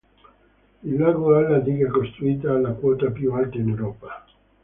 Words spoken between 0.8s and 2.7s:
Il lago ha la diga costruita